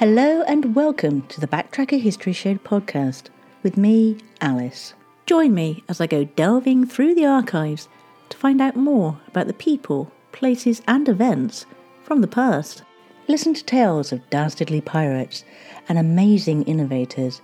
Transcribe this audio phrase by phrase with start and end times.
[0.00, 3.24] Hello and welcome to the Backtracker History Show podcast
[3.62, 4.94] with me, Alice.
[5.26, 7.86] Join me as I go delving through the archives
[8.30, 11.66] to find out more about the people, places, and events
[12.02, 12.82] from the past.
[13.28, 15.44] Listen to tales of dastardly pirates
[15.86, 17.42] and amazing innovators,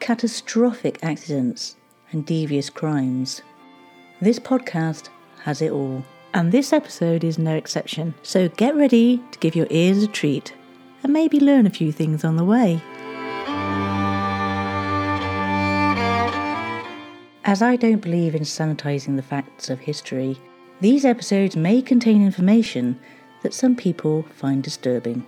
[0.00, 1.76] catastrophic accidents,
[2.10, 3.42] and devious crimes.
[4.22, 5.10] This podcast
[5.42, 8.14] has it all, and this episode is no exception.
[8.22, 10.54] So get ready to give your ears a treat
[11.08, 12.80] and maybe learn a few things on the way.
[17.44, 20.38] As I don't believe in sanitising the facts of history,
[20.82, 23.00] these episodes may contain information
[23.42, 25.26] that some people find disturbing.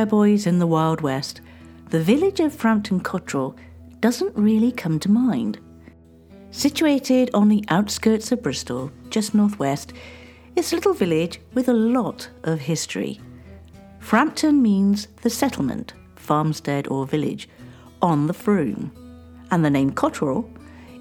[0.00, 1.42] Cowboys in the Wild West,
[1.90, 3.54] the village of Frampton Cotterell
[4.00, 5.58] doesn't really come to mind.
[6.50, 9.92] Situated on the outskirts of Bristol, just northwest,
[10.56, 13.20] is a little village with a lot of history.
[13.98, 17.46] Frampton means the settlement, farmstead, or village
[18.00, 18.90] on the Frome,
[19.50, 20.48] and the name Cotterell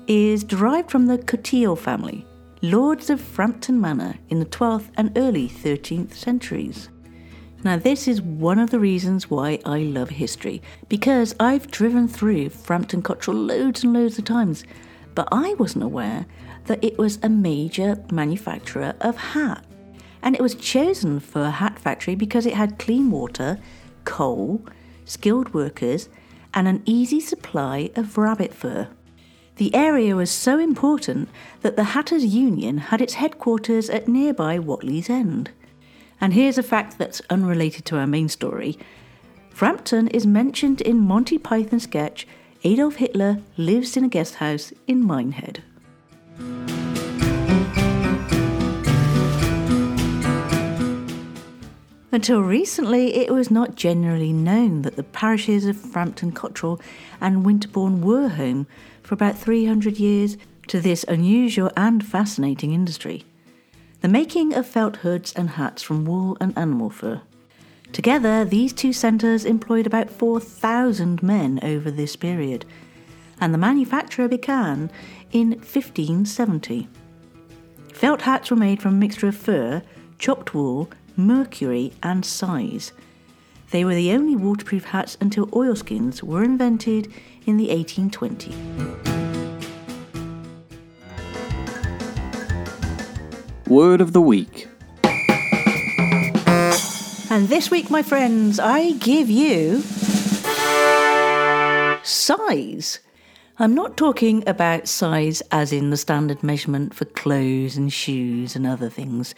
[0.08, 2.26] is derived from the Cotteall family,
[2.62, 6.90] lords of Frampton Manor in the 12th and early 13th centuries.
[7.62, 12.52] Now, this is one of the reasons why I love history, because I've driven through
[12.52, 14.64] Frampton Cotterell loads and loads of times,
[15.14, 16.26] but I wasn't aware
[16.68, 19.66] that it was a major manufacturer of hat.
[20.22, 23.60] And it was chosen for a hat factory because it had clean water,
[24.06, 24.66] coal,
[25.04, 26.08] skilled workers,
[26.54, 28.88] and an easy supply of rabbit fur.
[29.58, 31.28] The area was so important
[31.60, 35.52] that the Hatters Union had its headquarters at nearby Watley's End.
[36.22, 38.78] And here's a fact that's unrelated to our main story.
[39.52, 42.28] Frampton is mentioned in Monty Python sketch
[42.64, 45.64] Adolf Hitler lives in a guest house in Minehead.
[52.12, 56.82] Until recently, it was not generally known that the parishes of Frampton Cotterell
[57.22, 58.68] and Winterbourne were home
[59.04, 60.36] for about 300 years
[60.68, 63.24] to this unusual and fascinating industry
[64.02, 67.22] the making of felt hoods and hats from wool and animal fur.
[67.92, 72.66] Together, these two centres employed about 4,000 men over this period,
[73.42, 74.92] and the manufacture began
[75.32, 76.88] in 1570.
[77.94, 79.82] Felt hats were made from a mixture of fur,
[80.18, 82.94] chopped wool, mercury, and size.
[83.72, 87.12] They were the only waterproof hats until oilskins were invented
[87.46, 89.19] in the 1820s.
[93.70, 94.68] Word of the Week.
[97.30, 99.84] And this week, my friends, I give you
[102.04, 103.00] size.
[103.60, 108.66] I'm not talking about size as in the standard measurement for clothes and shoes and
[108.66, 109.36] other things.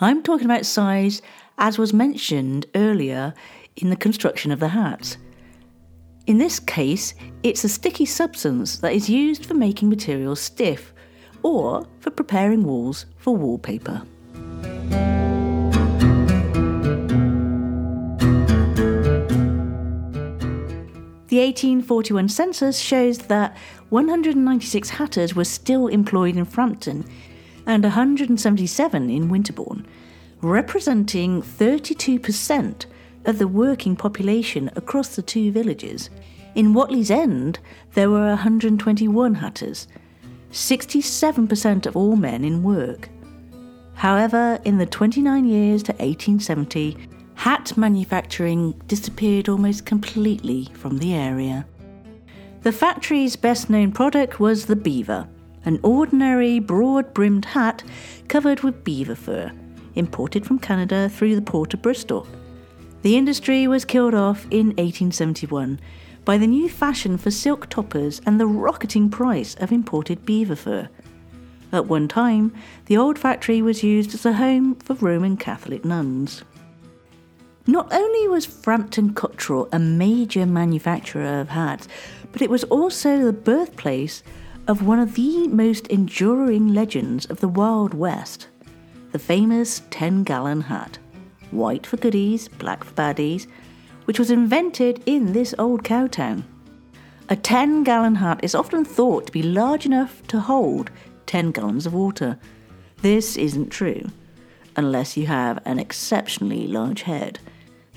[0.00, 1.20] I'm talking about size
[1.58, 3.34] as was mentioned earlier
[3.76, 5.18] in the construction of the hats.
[6.26, 10.94] In this case, it's a sticky substance that is used for making materials stiff
[11.46, 14.02] or for preparing walls for wallpaper.
[21.28, 23.56] The 1841 census shows that
[23.90, 27.04] 196 hatters were still employed in Frampton
[27.64, 29.86] and 177 in Winterbourne,
[30.42, 32.86] representing 32%
[33.24, 36.10] of the working population across the two villages.
[36.56, 37.60] In Watley's End,
[37.94, 39.86] there were 121 hatters,
[40.56, 43.10] 67% of all men in work.
[43.92, 46.96] However, in the 29 years to 1870,
[47.34, 51.66] hat manufacturing disappeared almost completely from the area.
[52.62, 55.28] The factory's best known product was the beaver,
[55.66, 57.84] an ordinary broad brimmed hat
[58.28, 59.52] covered with beaver fur,
[59.94, 62.26] imported from Canada through the port of Bristol.
[63.02, 65.78] The industry was killed off in 1871
[66.26, 70.88] by the new fashion for silk toppers and the rocketing price of imported beaver fur.
[71.72, 72.52] At one time,
[72.86, 76.42] the old factory was used as a home for Roman Catholic nuns.
[77.68, 81.86] Not only was Frampton Cotterell a major manufacturer of hats,
[82.32, 84.24] but it was also the birthplace
[84.66, 88.48] of one of the most enduring legends of the Wild West
[89.12, 90.98] the famous 10 gallon hat.
[91.50, 93.46] White for goodies, black for baddies,
[94.06, 96.44] which was invented in this old cow town.
[97.28, 100.90] A 10 gallon hat is often thought to be large enough to hold
[101.26, 102.38] 10 gallons of water.
[103.02, 104.06] This isn't true.
[104.76, 107.38] unless you have an exceptionally large head.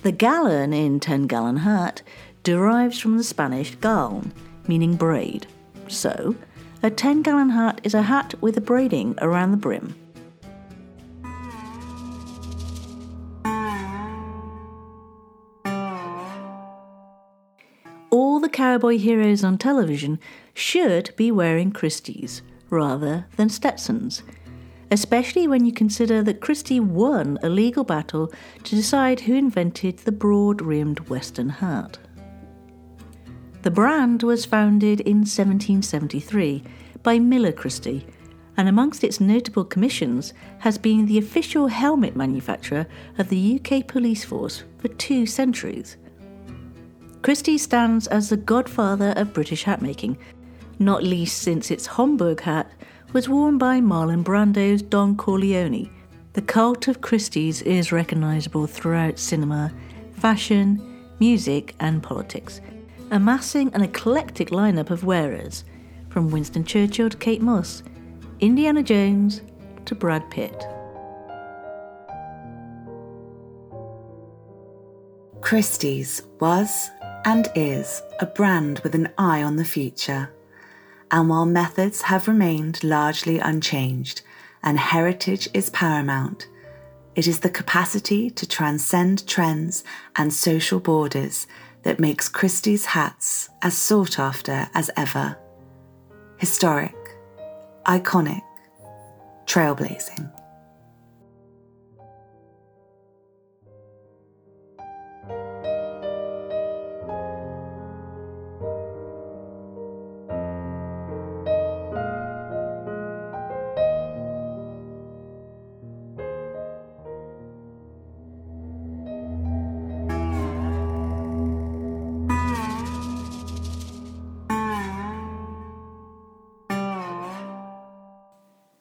[0.01, 2.01] The gallon in 10 gallon hat
[2.43, 4.31] derives from the Spanish galon,
[4.67, 5.45] meaning braid.
[5.89, 6.35] So,
[6.81, 9.93] a 10 gallon hat is a hat with a braiding around the brim.
[18.59, 20.19] Cowboy heroes on television
[20.53, 24.21] should be wearing Christy's rather than Stetsons,
[24.91, 28.33] especially when you consider that Christy won a legal battle
[28.65, 31.99] to decide who invented the broad rimmed Western hat.
[33.61, 36.61] The brand was founded in 1773
[37.01, 38.05] by Miller Christy,
[38.57, 44.25] and amongst its notable commissions has been the official helmet manufacturer of the UK police
[44.25, 45.95] force for two centuries.
[47.21, 50.17] Christy stands as the godfather of British hat making,
[50.79, 52.71] not least since its Homburg hat
[53.11, 55.89] was worn by Marlon Brando's Don Corleone.
[56.33, 59.73] The cult of Christy's is recognisable throughout cinema,
[60.13, 62.61] fashion, music, and politics,
[63.11, 65.65] amassing an eclectic lineup of wearers,
[66.09, 67.83] from Winston Churchill to Kate Moss,
[68.39, 69.41] Indiana Jones
[69.85, 70.65] to Brad Pitt.
[75.41, 76.89] Christy's was
[77.25, 80.31] and is a brand with an eye on the future.
[81.11, 84.21] And while methods have remained largely unchanged
[84.63, 86.47] and heritage is paramount,
[87.15, 89.83] it is the capacity to transcend trends
[90.15, 91.47] and social borders
[91.83, 95.37] that makes Christy's hats as sought after as ever.
[96.37, 96.95] Historic,
[97.85, 98.43] iconic,
[99.45, 100.38] trailblazing.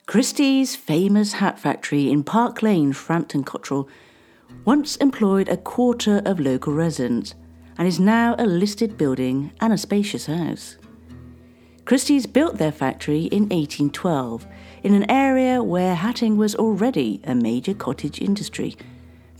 [0.08, 3.86] Christy's famous hat factory in Park Lane, Frampton Cotterell,
[4.64, 7.34] once employed a quarter of local residents
[7.76, 10.78] and is now a listed building and a spacious house.
[11.84, 14.46] Christy's built their factory in 1812
[14.82, 18.78] in an area where hatting was already a major cottage industry.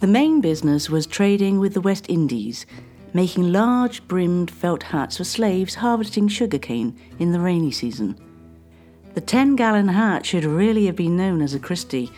[0.01, 2.67] The main business was trading with the West Indies,
[3.15, 8.21] making large brimmed felt hats for slaves harvesting sugarcane in the rainy season.
[9.19, 12.09] The 10 gallon hat should really have been known as a Christy,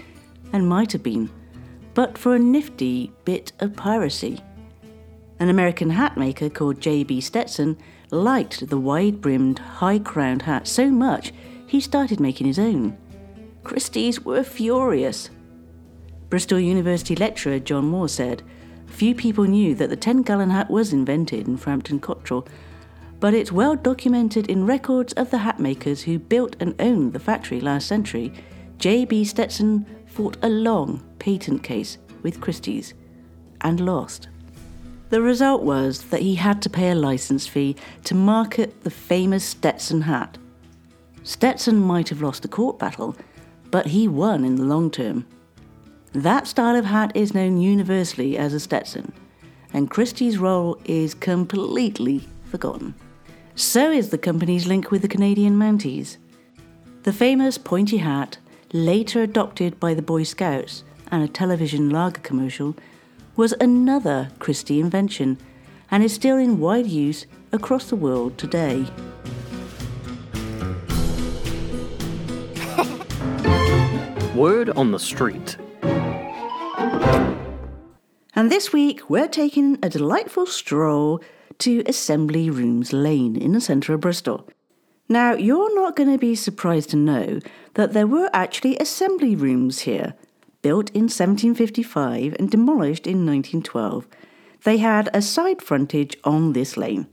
[0.53, 1.31] and might have been,
[1.95, 4.39] but for a nifty bit of piracy.
[5.39, 7.23] An American hat maker called J.B.
[7.23, 7.79] Stetson
[8.11, 11.33] liked the wide brimmed, high crowned hat so much
[11.67, 12.99] he started making his own.
[13.65, 15.31] Christy's were furious.
[16.29, 18.43] Bristol University lecturer John Moore said,
[18.89, 22.47] Few people knew that the 10 gallon hat was invented in Frampton Cotterell
[23.21, 27.21] but it's well documented in records of the hat makers who built and owned the
[27.21, 28.33] factory last century.
[28.79, 29.25] J.B.
[29.25, 32.95] Stetson fought a long patent case with Christy's
[33.61, 34.29] and lost.
[35.11, 39.45] The result was that he had to pay a license fee to market the famous
[39.45, 40.39] Stetson hat.
[41.23, 43.15] Stetson might have lost the court battle,
[43.71, 45.27] but he won in the long term.
[46.13, 49.13] That style of hat is known universally as a Stetson,
[49.73, 52.95] and Christy's role is completely forgotten.
[53.61, 56.17] So is the company's link with the Canadian Mounties.
[57.03, 58.39] The famous pointy hat,
[58.73, 62.75] later adopted by the Boy Scouts and a television lager commercial,
[63.37, 65.37] was another Christy invention
[65.91, 68.87] and is still in wide use across the world today.
[74.35, 75.59] Word on the street.
[78.35, 81.21] And this week we're taking a delightful stroll
[81.61, 84.49] to Assembly Rooms Lane in the centre of Bristol.
[85.09, 87.41] Now, you're not going to be surprised to know
[87.75, 90.15] that there were actually assembly rooms here,
[90.63, 94.07] built in 1755 and demolished in 1912.
[94.65, 97.07] They had a side frontage on this lane.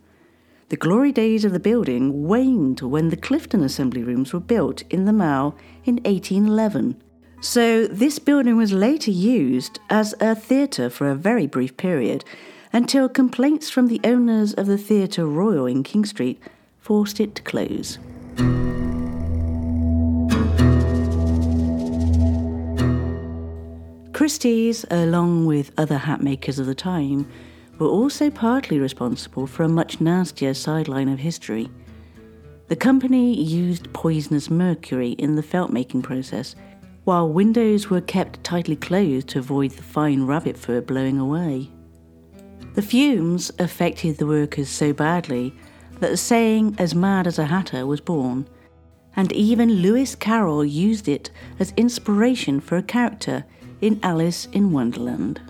[0.70, 5.06] The glory days of the building waned when the Clifton Assembly Rooms were built in
[5.06, 7.02] the Mall in 1811.
[7.40, 12.26] So, this building was later used as a theatre for a very brief period
[12.74, 16.42] until complaints from the owners of the Theatre Royal in King Street
[16.80, 17.98] forced it to close.
[24.14, 27.30] Christy's, along with other hat makers of the time,
[27.80, 31.70] were also partly responsible for a much nastier sideline of history.
[32.68, 36.56] The company used poisonous mercury in the felt making process,
[37.04, 41.70] while windows were kept tightly closed to avoid the fine rabbit fur blowing away.
[42.78, 45.52] The fumes affected the workers so badly
[46.00, 48.48] that the saying, as mad as a hatter, was born,
[49.16, 53.46] and even Lewis Carroll used it as inspiration for a character
[53.82, 55.42] in Alice in Wonderland.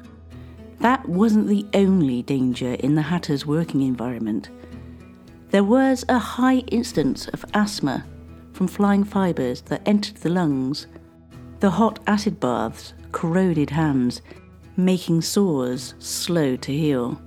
[0.80, 4.50] That wasn't the only danger in the hatter's working environment.
[5.50, 8.06] There was a high incidence of asthma
[8.54, 10.88] from flying fibres that entered the lungs.
[11.60, 14.22] The hot acid baths corroded hands,
[14.78, 17.20] making sores slow to heal.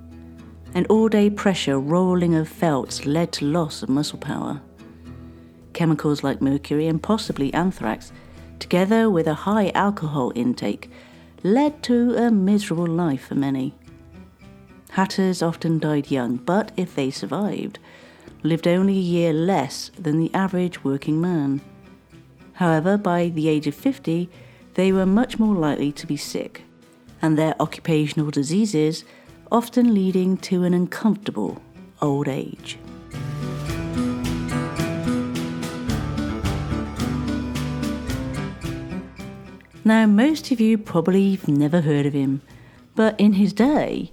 [0.73, 4.63] And all day pressure rolling of felts led to loss of muscle power.
[5.73, 8.13] Chemicals like mercury and possibly anthrax,
[8.61, 10.91] together with a high alcohol intake,
[11.43, 13.75] led to a miserable life for many.
[14.91, 17.81] Hatters often died young, but if they survived,
[18.45, 21.61] lived only a year less than the average working man.
[22.55, 24.29] However, by the age of 50,
[24.75, 26.63] they were much more likely to be sick,
[27.23, 29.05] and their occupational diseases
[29.53, 31.61] often leading to an uncomfortable
[32.01, 32.79] old age.
[39.85, 42.43] Now, most of you probably have never heard of him,
[42.95, 44.13] but in his day,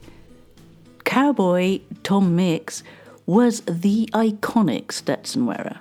[1.03, 2.83] cowboy Tom Mix
[3.25, 5.77] was the iconic Stetson wearer.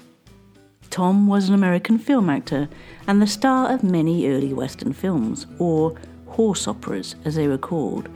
[0.91, 2.69] Tom was an American film actor
[3.07, 5.95] and the star of many early Western films, or
[6.37, 8.09] horse operas as they were called,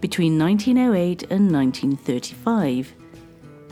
[0.00, 2.94] between 1908 and 1935.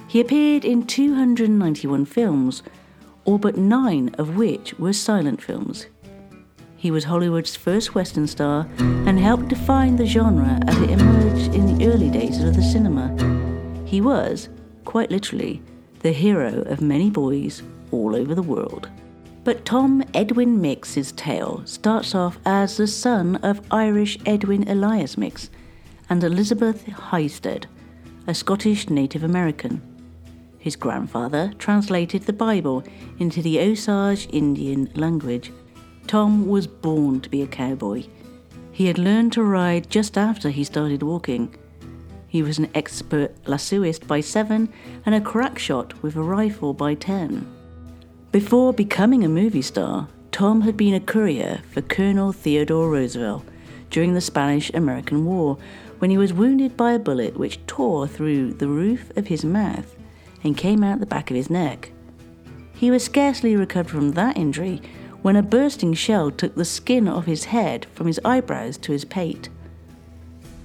[0.06, 2.62] He appeared in 291 films,
[3.24, 5.86] all but nine of which were silent films.
[6.76, 11.78] He was Hollywood's first Western star and helped define the genre as it emerged in
[11.78, 13.08] the early days of the cinema.
[13.86, 14.50] He was,
[14.84, 15.62] quite literally,
[16.00, 18.90] the hero of many boys all over the world.
[19.46, 25.50] But Tom Edwin Mix's tale starts off as the son of Irish Edwin Elias Mix
[26.10, 27.66] and Elizabeth Hysted,
[28.26, 29.80] a Scottish Native American.
[30.58, 32.82] His grandfather translated the Bible
[33.20, 35.52] into the Osage Indian language.
[36.08, 38.02] Tom was born to be a cowboy.
[38.72, 41.56] He had learned to ride just after he started walking
[42.26, 44.68] he was an expert lassoist by seven
[45.06, 47.55] and a crack shot with a rifle by ten.
[48.36, 53.46] Before becoming a movie star, Tom had been a courier for Colonel Theodore Roosevelt
[53.88, 55.56] during the Spanish American War
[56.00, 59.96] when he was wounded by a bullet which tore through the roof of his mouth
[60.44, 61.92] and came out the back of his neck.
[62.74, 64.82] He was scarcely recovered from that injury
[65.22, 69.06] when a bursting shell took the skin off his head from his eyebrows to his
[69.06, 69.48] pate.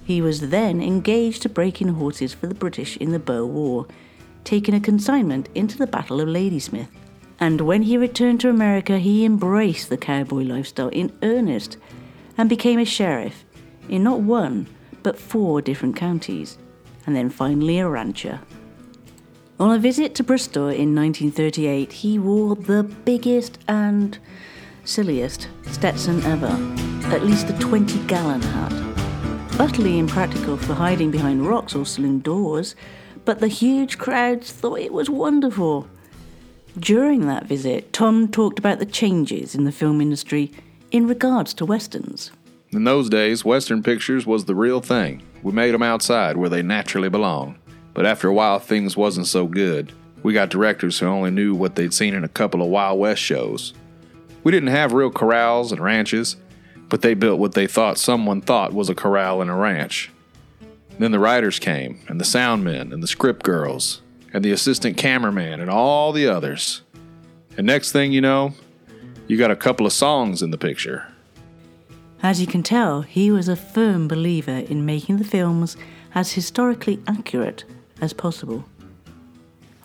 [0.03, 3.87] He was then engaged to break in horses for the British in the Boer War,
[4.43, 6.89] taking a consignment into the Battle of Ladysmith.
[7.41, 11.77] And when he returned to America, he embraced the cowboy lifestyle in earnest
[12.38, 13.43] and became a sheriff
[13.89, 14.67] in not one,
[15.03, 16.57] but four different counties,
[17.05, 18.39] and then finally a rancher.
[19.60, 24.17] On a visit to Bristol in 1938, he wore the biggest and
[24.86, 26.55] silliest Stetson ever,
[27.13, 28.91] at least a 20 gallon hat
[29.62, 32.75] utterly impractical for hiding behind rocks or saloon doors,
[33.25, 35.88] but the huge crowds thought it was wonderful.
[36.79, 40.51] During that visit, Tom talked about the changes in the film industry
[40.91, 42.31] in regards to westerns.
[42.71, 45.21] In those days, western pictures was the real thing.
[45.43, 47.57] We made them outside where they naturally belong.
[47.93, 49.91] But after a while, things wasn't so good.
[50.23, 53.21] We got directors who only knew what they'd seen in a couple of Wild West
[53.21, 53.73] shows.
[54.43, 56.37] We didn't have real corrals and ranches
[56.91, 60.11] but they built what they thought someone thought was a corral and a ranch.
[60.99, 64.01] Then the writers came, and the sound men, and the script girls,
[64.33, 66.81] and the assistant cameraman, and all the others.
[67.57, 68.53] And next thing you know,
[69.27, 71.07] you got a couple of songs in the picture.
[72.23, 75.75] As you can tell, he was a firm believer in making the films
[76.13, 77.63] as historically accurate
[78.00, 78.65] as possible.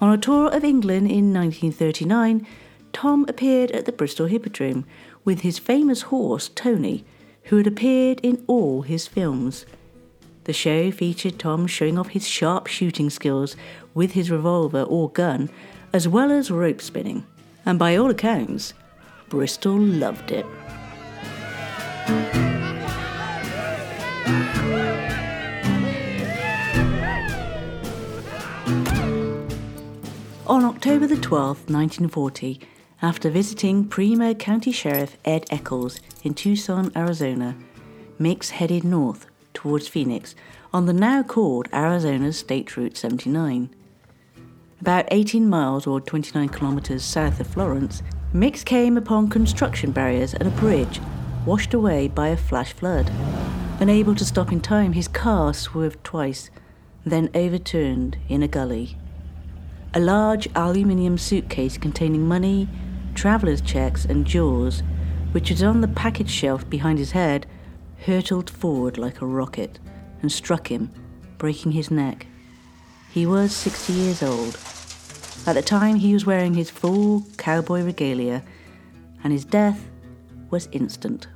[0.01, 2.47] On a tour of England in 1939,
[2.93, 4.85] Tom appeared at the Bristol Hippodrome
[5.25, 7.05] with his famous horse, Tony,
[7.45, 9.65] who had appeared in all his films.
[10.47, 13.57] The show featured Tom showing off his sharp shooting skills
[13.95, 15.51] with his revolver or gun,
[15.93, 17.27] as well as rope spinning.
[17.65, 18.73] And by all accounts,
[19.29, 20.47] Bristol loved it.
[30.47, 32.61] On October the 12th, 1940,
[33.03, 37.57] after visiting Pima County Sheriff Ed Echols in Tucson, Arizona,
[38.21, 39.27] Mix headed north
[39.57, 40.35] towards Phoenix
[40.73, 43.71] on the now called Arizona State Route 79.
[44.83, 48.03] About 18 miles or 29 kilometers south of Florence,
[48.35, 51.01] Mix came upon construction barriers and a bridge
[51.47, 53.11] washed away by a flash flood.
[53.81, 56.51] Unable to stop in time, his car swerved twice,
[57.07, 58.99] then overturned in a gully.
[59.95, 62.69] A large aluminium suitcase containing money,
[63.15, 64.83] traveller's checks, and jewels,
[65.33, 67.47] which was on the package shelf behind his head,
[68.05, 69.79] hurtled forward like a rocket
[70.23, 70.91] and struck him,
[71.39, 72.27] breaking his neck.
[73.11, 74.59] He was 60 years old.
[75.47, 78.43] At the time, he was wearing his full cowboy regalia,
[79.23, 79.89] and his death
[80.51, 81.29] was instant.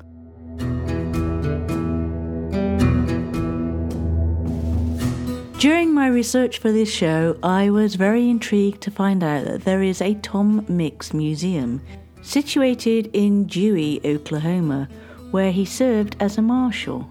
[5.59, 9.83] During my research for this show, I was very intrigued to find out that there
[9.83, 11.83] is a Tom Mix Museum
[12.23, 14.89] situated in Dewey, Oklahoma,
[15.31, 17.09] where he served as a marshal.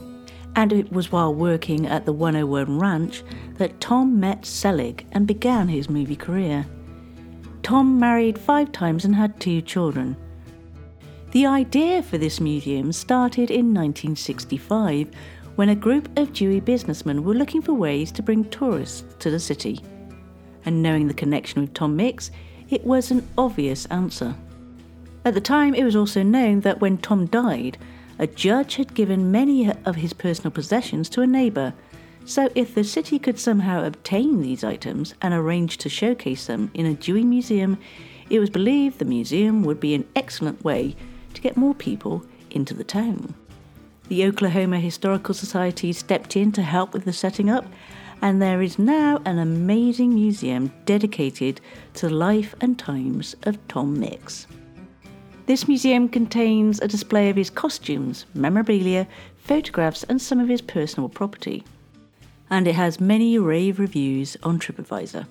[0.55, 3.23] And it was while working at the 101 Ranch
[3.55, 6.65] that Tom met Selig and began his movie career.
[7.63, 10.17] Tom married five times and had two children.
[11.31, 15.09] The idea for this museum started in 1965
[15.55, 19.39] when a group of Dewey businessmen were looking for ways to bring tourists to the
[19.39, 19.81] city.
[20.65, 22.31] And knowing the connection with Tom Mix,
[22.69, 24.35] it was an obvious answer.
[25.25, 27.77] At the time, it was also known that when Tom died,
[28.19, 31.73] a judge had given many of his personal possessions to a neighbour.
[32.25, 36.85] So, if the city could somehow obtain these items and arrange to showcase them in
[36.85, 37.79] a Dewey museum,
[38.29, 40.95] it was believed the museum would be an excellent way
[41.33, 43.33] to get more people into the town.
[44.09, 47.65] The Oklahoma Historical Society stepped in to help with the setting up,
[48.21, 51.61] and there is now an amazing museum dedicated
[51.93, 54.45] to the life and times of Tom Mix.
[55.49, 61.09] This museum contains a display of his costumes, memorabilia, photographs, and some of his personal
[61.09, 61.63] property.
[62.51, 65.25] And it has many rave reviews on TripAdvisor.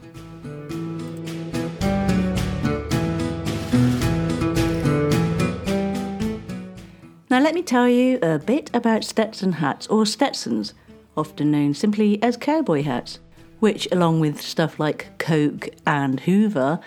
[7.30, 10.74] Now, let me tell you a bit about Stetson hats, or Stetsons,
[11.16, 13.20] often known simply as cowboy hats,
[13.60, 16.80] which, along with stuff like Coke and Hoover,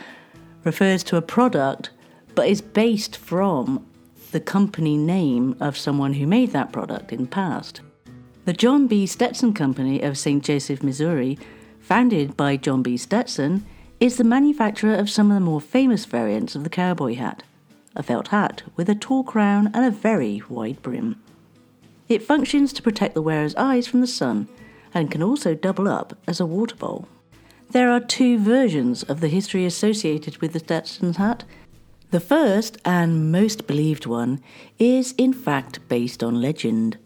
[0.65, 1.91] refers to a product
[2.35, 3.87] but is based from
[4.33, 7.81] the company name of someone who made that product in the past.
[8.45, 9.07] The John B.
[9.07, 10.45] Stetson Company of St.
[10.45, 11.39] Joseph, Missouri,
[11.81, 12.97] founded by John B.
[12.97, 13.65] Stetson,
[13.99, 17.43] is the manufacturer of some of the more famous variants of the cowboy hat
[17.97, 21.21] a felt hat with a tall crown and a very wide brim.
[22.09, 24.49] It functions to protect the wearer's eyes from the sun
[24.95, 27.09] and can also double up as a water bowl.
[27.71, 31.45] There are two versions of the history associated with the Stetson's hat.
[32.13, 34.41] The first and most believed one
[34.79, 36.97] is in fact based on legend.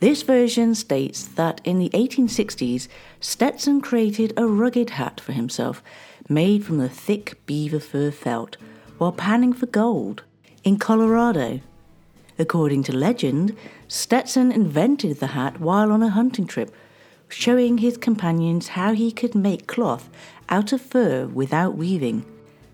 [0.00, 2.88] This version states that in the 1860s,
[3.20, 5.82] Stetson created a rugged hat for himself
[6.28, 8.56] made from the thick beaver fur felt
[8.98, 10.22] while panning for gold
[10.64, 11.60] in Colorado.
[12.38, 13.56] According to legend,
[13.94, 16.74] Stetson invented the hat while on a hunting trip,
[17.28, 20.08] showing his companions how he could make cloth
[20.48, 22.24] out of fur without weaving.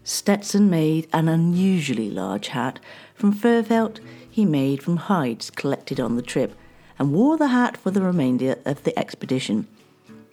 [0.04, 2.78] Stetson made an unusually large hat
[3.16, 3.98] from fur felt
[4.30, 6.54] he made from hides collected on the trip
[7.00, 9.66] and wore the hat for the remainder of the expedition.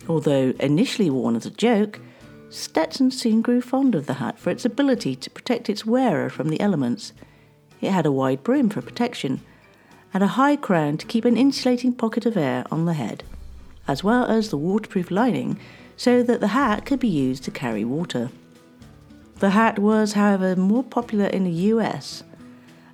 [0.08, 2.00] Although initially worn as a joke,
[2.52, 6.50] Stetson soon grew fond of the hat for its ability to protect its wearer from
[6.50, 7.12] the elements.
[7.82, 9.42] It had a wide brim for protection,
[10.16, 13.22] and a high crown to keep an insulating pocket of air on the head,
[13.86, 15.60] as well as the waterproof lining
[15.98, 18.30] so that the hat could be used to carry water.
[19.40, 22.24] The hat was, however, more popular in the US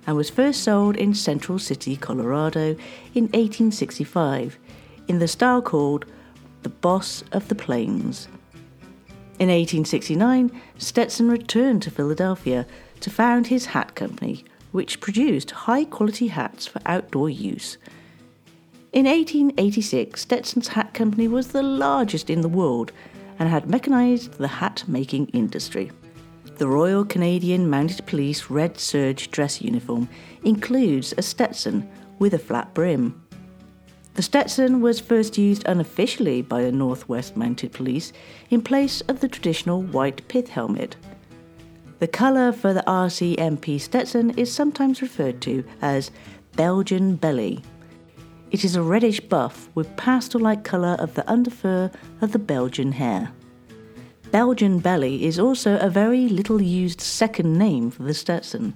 [0.04, 2.74] and was first sold in Central City, Colorado
[3.14, 4.58] in 1865
[5.06, 6.04] in the style called
[6.64, 8.26] the Boss of the Plains.
[9.38, 12.66] In 1869, Stetson returned to Philadelphia
[12.98, 17.78] to found his hat company, which produced high quality hats for outdoor use.
[18.92, 22.92] In 1886, Stetson's Hat Company was the largest in the world
[23.38, 25.90] and had mechanized the hat making industry.
[26.56, 30.08] The Royal Canadian Mounted Police red serge dress uniform
[30.44, 33.20] includes a Stetson with a flat brim.
[34.14, 38.12] The Stetson was first used unofficially by the Northwest Mounted Police
[38.50, 40.96] in place of the traditional white pith helmet.
[42.02, 46.10] The colour for the RCMP Stetson is sometimes referred to as
[46.56, 47.62] Belgian belly.
[48.50, 52.90] It is a reddish buff with pastel like colour of the underfur of the Belgian
[52.90, 53.30] hare.
[54.32, 58.74] Belgian belly is also a very little used second name for the Stetson.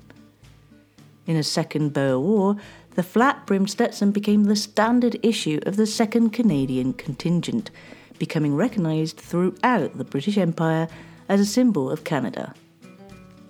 [1.26, 2.56] In a Second Boer War,
[2.94, 7.72] the flat brimmed Stetson became the standard issue of the 2nd Canadian Contingent,
[8.20, 10.86] becoming recognised throughout the British Empire
[11.28, 12.54] as a symbol of Canada.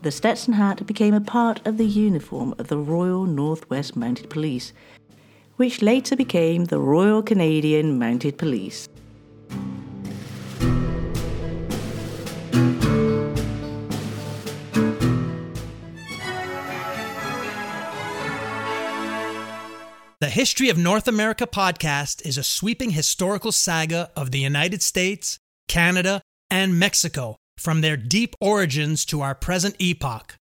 [0.03, 4.73] The Stetson hat became a part of the uniform of the Royal Northwest Mounted Police,
[5.57, 8.89] which later became the Royal Canadian Mounted Police.
[20.19, 25.39] The History of North America podcast is a sweeping historical saga of the United States,
[25.69, 30.37] Canada, and Mexico from their deep origins to our present epoch.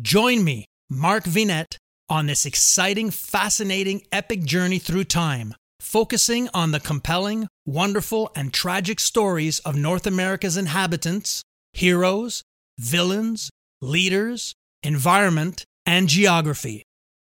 [0.00, 1.76] Join me, Mark Vinet,
[2.08, 9.00] on this exciting, fascinating, epic journey through time, focusing on the compelling, wonderful, and tragic
[9.00, 11.42] stories of North America's inhabitants,
[11.72, 12.42] heroes,
[12.78, 16.82] villains, leaders, environment, and geography.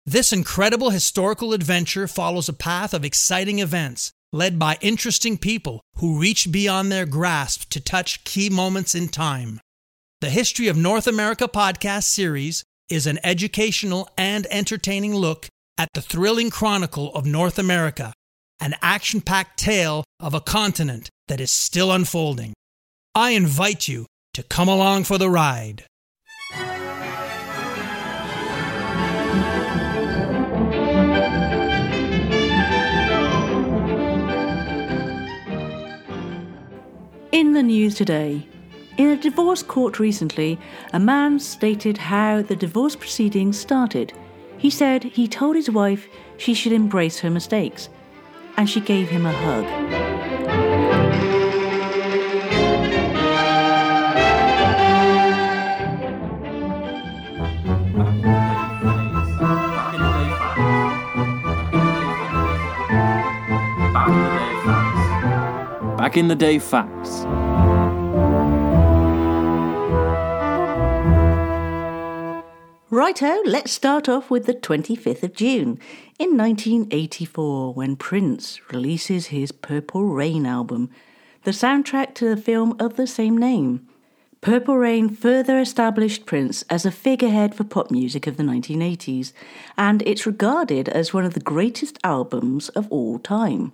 [0.06, 6.18] This incredible historical adventure follows a path of exciting events led by interesting people who
[6.18, 9.60] reach beyond their grasp to touch key moments in time.
[10.20, 15.46] The History of North America podcast series is an educational and entertaining look
[15.78, 18.12] at the thrilling chronicle of North America,
[18.60, 22.54] an action packed tale of a continent that is still unfolding.
[23.14, 25.84] I invite you to come along for the ride.
[37.34, 38.46] In the news today,
[38.96, 40.56] in a divorce court recently,
[40.92, 44.12] a man stated how the divorce proceedings started.
[44.56, 47.88] He said he told his wife she should embrace her mistakes,
[48.56, 50.33] and she gave him a hug.
[66.14, 67.24] Back in the day facts.
[72.88, 75.80] Righto, let's start off with the 25th of June
[76.20, 80.88] in 1984 when Prince releases his Purple Rain album,
[81.42, 83.84] the soundtrack to the film of the same name.
[84.40, 89.32] Purple Rain further established Prince as a figurehead for pop music of the 1980s,
[89.76, 93.72] and it's regarded as one of the greatest albums of all time.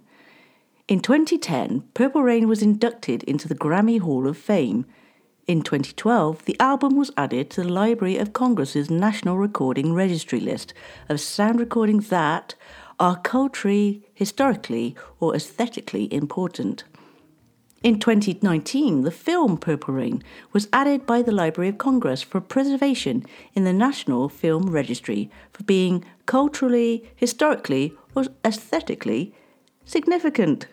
[0.90, 4.86] In 2010, Purple Rain was inducted into the Grammy Hall of Fame.
[5.46, 10.74] In 2012, the album was added to the Library of Congress's National Recording Registry list
[11.08, 12.56] of sound recordings that
[12.98, 16.82] are culturally, historically, or aesthetically important.
[17.84, 23.24] In 2019, the film Purple Rain was added by the Library of Congress for preservation
[23.54, 29.32] in the National Film Registry for being culturally, historically, or aesthetically
[29.84, 30.66] significant.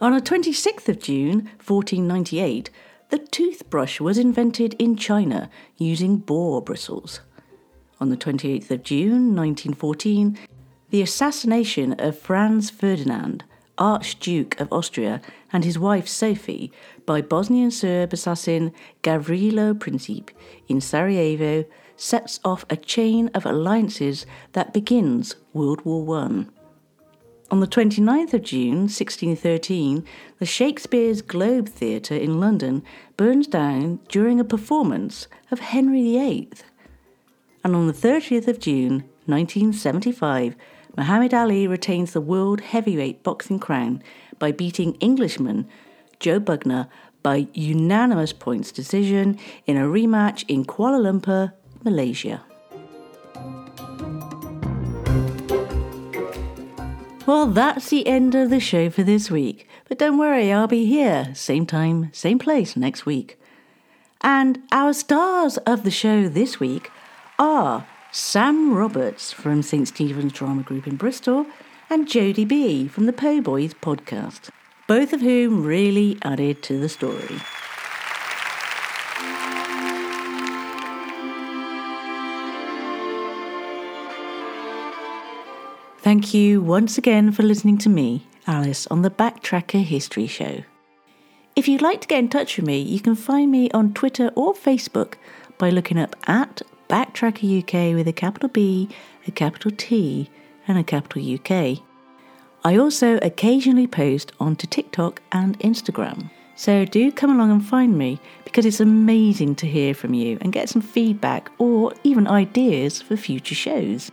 [0.00, 2.70] On the 26th of June, 1498,
[3.08, 7.20] the toothbrush was invented in China using boar bristles.
[7.98, 10.38] On the 28th of June, 1914,
[10.90, 13.42] the assassination of Franz Ferdinand,
[13.76, 15.20] Archduke of Austria,
[15.52, 16.70] and his wife Sophie
[17.04, 20.28] by Bosnian Serb assassin Gavrilo Princip
[20.68, 21.64] in Sarajevo
[21.96, 26.46] sets off a chain of alliances that begins World War I.
[27.50, 30.04] On the 29th of June 1613,
[30.38, 32.82] the Shakespeare's Globe Theatre in London
[33.16, 36.50] burns down during a performance of Henry VIII.
[37.64, 40.56] And on the 30th of June 1975,
[40.94, 44.02] Muhammad Ali retains the world heavyweight boxing crown
[44.38, 45.66] by beating Englishman
[46.20, 46.86] Joe Bugner
[47.22, 52.42] by unanimous points decision in a rematch in Kuala Lumpur, Malaysia.
[57.28, 59.68] Well, that's the end of the show for this week.
[59.86, 63.38] But don't worry, I'll be here, same time, same place next week.
[64.22, 66.90] And our stars of the show this week
[67.38, 69.86] are Sam Roberts from St.
[69.86, 71.44] Stephen's Drama Group in Bristol
[71.90, 74.48] and Jodie B from the Po Boys podcast,
[74.86, 77.42] both of whom really added to the story.
[86.08, 90.64] Thank you once again for listening to me, Alice, on the Backtracker History Show.
[91.54, 94.30] If you'd like to get in touch with me, you can find me on Twitter
[94.34, 95.16] or Facebook
[95.58, 98.88] by looking up at Backtracker UK with a capital B,
[99.26, 100.30] a capital T,
[100.66, 101.82] and a capital UK.
[102.64, 106.30] I also occasionally post onto TikTok and Instagram.
[106.56, 110.54] So do come along and find me because it's amazing to hear from you and
[110.54, 114.10] get some feedback or even ideas for future shows.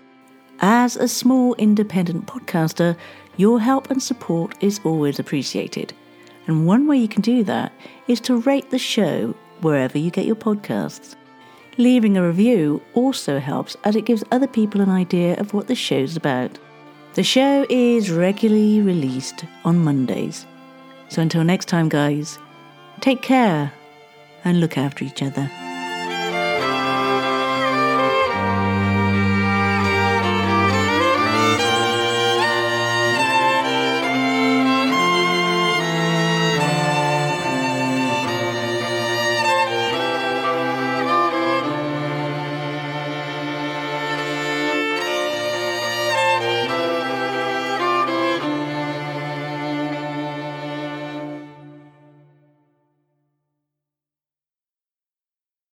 [0.62, 2.96] As a small independent podcaster,
[3.38, 5.94] your help and support is always appreciated.
[6.48, 7.74] And one way you can do that
[8.08, 11.16] is to rate the show wherever you get your podcasts.
[11.78, 15.76] Leaving a review also helps as it gives other people an idea of what the
[15.76, 16.58] show's about.
[17.16, 20.46] The show is regularly released on Mondays.
[21.10, 22.40] So until next time, guys,
[23.02, 23.74] take care
[24.46, 25.50] and look after each other.